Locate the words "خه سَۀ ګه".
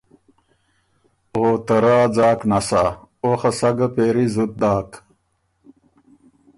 3.39-3.87